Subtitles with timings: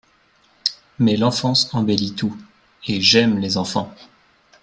[0.97, 2.35] Mais l'enfance embellit tout,
[2.87, 3.93] et j'aime les enfants.